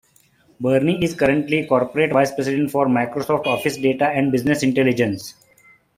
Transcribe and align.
Burney 0.59 0.97
is 1.03 1.13
currently 1.13 1.67
corporate 1.67 2.11
vice 2.11 2.33
president 2.33 2.71
for 2.71 2.87
Microsoft 2.87 3.45
Office 3.45 3.77
Data 3.77 4.05
and 4.07 4.31
Business 4.31 4.63
Intelligence. 4.63 5.35